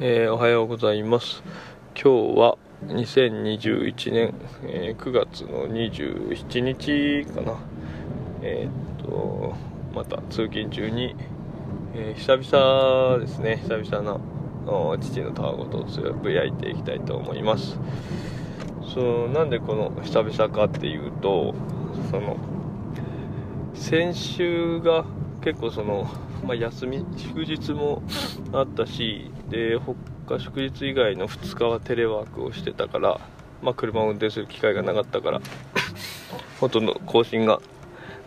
[0.00, 1.44] えー、おはようございます。
[1.94, 4.34] 今日は2021年、
[4.64, 7.60] えー、9月の27日かな。
[8.42, 9.54] えー、っと
[9.94, 11.14] また通勤中に、
[11.94, 13.58] え久々ですね。
[13.68, 14.18] 久々な
[14.98, 17.78] 父のたわごとを強く焼いていきたいと思います。
[18.92, 21.54] そうなんでこの久々かっていうと
[22.10, 22.36] その
[23.74, 25.04] 先週が
[25.44, 26.08] 結構その、
[26.42, 28.02] まあ、休み祝日も
[28.52, 33.20] あったしで他祝日以外の2日はテレワークをしてたから、
[33.62, 35.42] まあ、車を運転する機会がなかったから
[36.58, 37.60] ほとんど更新が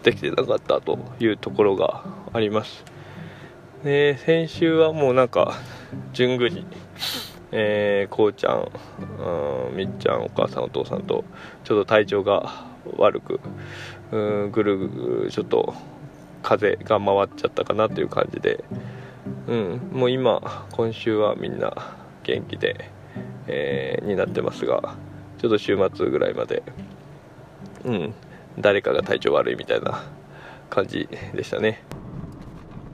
[0.03, 2.85] できてなかったというところがあります。
[3.84, 5.55] で先週はもうなんか
[6.13, 6.65] 順繰り
[7.52, 8.71] えー、こうちゃん、
[9.70, 11.23] うん、みっちゃんお母さんお父さんと
[11.63, 12.65] ちょっと体調が
[12.98, 13.40] 悪く
[14.12, 15.73] ぐるぐるちょっと
[16.44, 18.64] 風が回っちゃったかなという感じで、
[19.48, 22.91] うん、もう今今週はみんな元気で、
[23.48, 24.96] えー、になってますが
[25.40, 26.63] ちょっと週末ぐらいまで、
[27.85, 28.13] うん、
[28.60, 30.04] 誰かが体調悪いみたいな
[30.70, 31.84] 感じでしたね。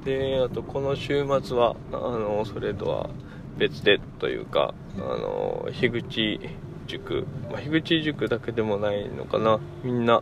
[0.04, 3.10] であとこの週末はあのそれとは
[3.58, 6.40] 別でというかあの樋口
[6.88, 9.60] 塾、まあ、樋口塾だけでもないのかな。
[9.84, 10.22] みんな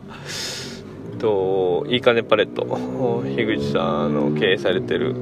[1.18, 2.64] といいかねパレット。
[2.64, 5.14] 樋口さんの経営されてる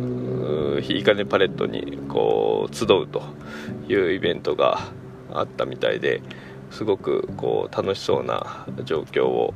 [0.88, 3.22] いいかねパレットにこう集うと
[3.88, 4.92] いうイベントが
[5.32, 6.22] あったみたいで
[6.70, 9.54] すごくこう楽しそうな状況を、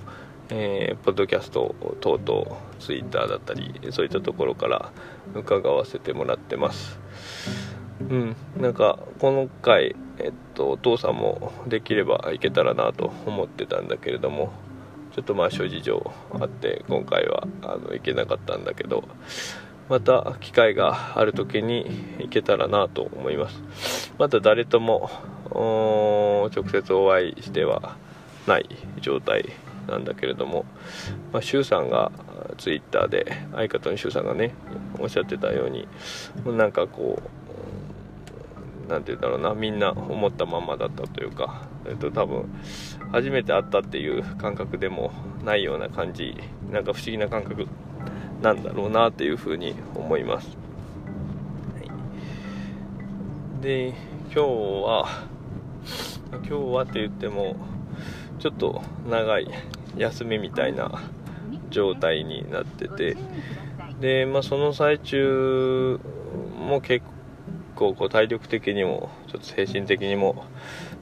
[0.51, 4.93] えー、ポッドキャスト等々ツイッターだったりそういったところから
[5.35, 6.99] 伺わせてもらってます。
[8.01, 14.53] うんなんかこの回えっとお父さんもできれば行けたらなと思ってたんだけれども
[15.15, 19.05] ちょっとまあ諸事情あって今回はあの行けなかったんだけど
[19.89, 21.87] また機会がある時に
[22.19, 24.13] 行けたらなと思います。
[24.19, 25.11] また誰とも
[25.51, 27.97] 直接お会いしては
[28.47, 28.69] ない
[29.01, 29.53] 状態
[29.87, 30.65] なんだけれども、
[31.33, 32.11] まあ、周さんが
[32.59, 34.55] ツイッターで相方の周さんがね
[34.99, 35.87] おっしゃってたように
[36.57, 37.44] なんかこう
[38.89, 42.49] 何て言うんだろうなみんな思ったままだったというか、えっと、多分
[43.13, 45.13] 初めて会ったっていう感覚でも
[45.45, 46.37] ないような感じ
[46.71, 47.67] なんか不思議な感覚
[48.43, 50.55] なんだろうなっていうふうに思います、は
[53.61, 53.89] い、で
[54.33, 55.25] 今日は
[56.33, 57.57] 今日はって言っても
[58.39, 59.49] ちょっと長い
[59.97, 61.01] 休みみたいな
[61.71, 63.17] 状態になってて
[64.01, 66.01] で、まあ、その最中
[66.59, 67.07] も結
[67.85, 70.47] 構こう体力的にもちょっと精神的にも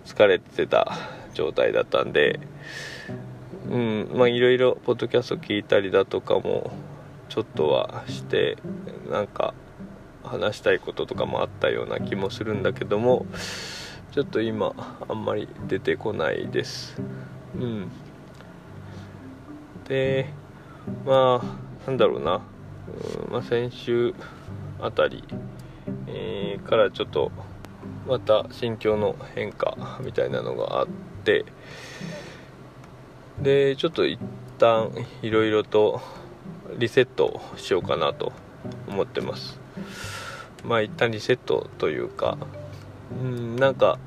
[0.04, 0.98] 疲れてた
[1.34, 2.40] 状態だったんで、
[3.70, 6.72] うんまあ、いろいろポッドキャスト聞いたりだとかも
[7.28, 8.58] ちょっとはして
[9.10, 9.54] なんか
[10.24, 13.26] 話したいこととかもあったような気もするんだけども
[14.12, 14.74] ちょっと今
[15.08, 17.00] あんまり出てこないです。
[17.56, 17.90] うん。
[19.88, 20.26] で
[21.06, 22.40] まあなんだろうな、
[23.26, 24.14] うんまあ、先週
[24.80, 25.24] あたり、
[26.08, 27.30] え、からちょっと
[28.06, 30.86] また心境の変化みたいなのがあっ
[31.24, 31.44] て
[33.40, 34.18] でちょっと一
[34.58, 34.90] 旦
[35.22, 36.00] いろいろと
[36.78, 38.32] リセットしようかなと
[38.88, 39.60] 思ってます。
[40.64, 42.38] まあ一旦リセットというか
[43.20, 43.98] うんなんか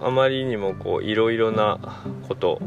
[0.00, 1.78] あまりにもこういろいろな
[2.28, 2.60] こと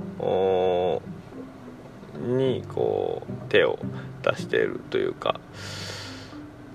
[2.18, 3.80] にこう手を
[4.24, 5.40] 出しているというか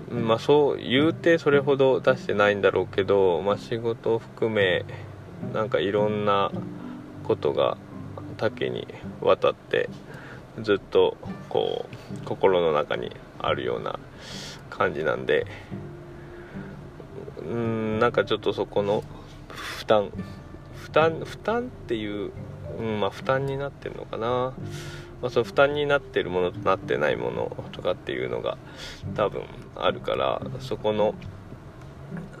[0.09, 4.85] まあそう言うてそれほど出してないんだろうけど、まあ、仕事を含め
[5.53, 6.51] なんかいろんな
[7.23, 7.77] ことが
[8.37, 8.87] 多岐に
[9.21, 9.89] わたって
[10.61, 11.17] ずっと
[11.49, 13.99] こう心の中にあるような
[14.69, 15.45] 感じなんで
[17.39, 19.03] うんなんかちょっとそこの
[19.49, 20.11] 負担
[20.75, 22.31] 負担負担っていう、
[22.79, 24.53] うんまあ、負担になってるのかな。
[25.21, 28.57] まあ、その負担になってるものとなってないものとかっていうのが
[29.15, 29.43] 多分
[29.75, 31.15] あるからそこの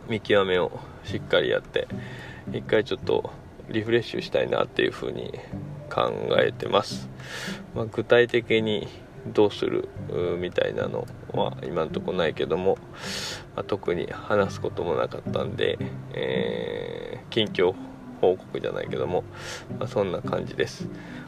[0.07, 1.87] 見極めをしっかりやって
[2.51, 3.31] 一回ちょっと
[3.69, 5.33] リフレッシュしたいなっていうふうに
[5.89, 7.09] 考えてます、
[7.75, 8.87] まあ、具体的に
[9.33, 9.89] どうする？
[10.39, 12.77] みたいなのは今のとこないけども、
[13.55, 15.77] まあ、特に話すこともなかったんで、
[16.13, 17.73] えー、近況
[18.21, 19.25] 報告じゃないけども、
[19.77, 20.87] まあ、そんな感じです、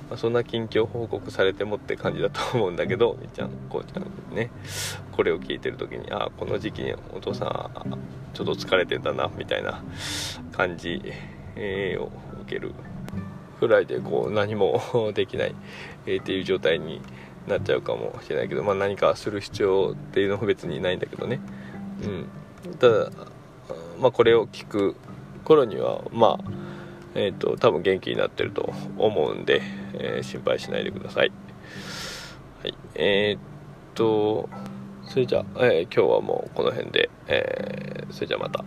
[0.09, 4.49] まあ、そんな近況報告されてもって感じだと思うんだけどみっちゃんこうちゃんね
[5.11, 7.45] これを聞いてる時にああこの時期にお父さ
[7.85, 7.97] ん
[8.33, 9.83] ちょっと疲れてんだなみたいな
[10.51, 11.01] 感じ、
[11.55, 12.11] えー、を
[12.41, 12.73] 受ける
[13.59, 14.81] ぐらいでこう何も
[15.13, 15.55] できない、
[16.05, 17.01] えー、っていう状態に
[17.47, 21.39] なっちゃうかもしれないけど、まあ、何かする必要っていうのも別にないんだけどね、
[22.03, 23.11] うん、ただ
[23.99, 24.95] まあ、これを聞く
[25.43, 26.58] 頃にはまあ
[27.15, 29.61] えっ、と多分元気になってると思うんで、
[29.93, 31.31] えー、心配しないでください
[32.61, 33.39] はいえー、っ
[33.95, 34.49] と
[35.09, 38.63] それじゃあ、え、今日はもうこの辺で、えー、それじゃあまた。